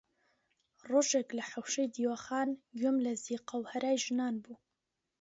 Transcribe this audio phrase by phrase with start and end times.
[0.91, 4.57] ڕۆژێک لە حەوشەی دیوەخان گوێم لە زیقە و هەرای ژنان بوو